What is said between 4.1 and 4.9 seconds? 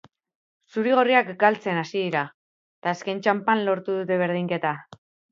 berdinketa.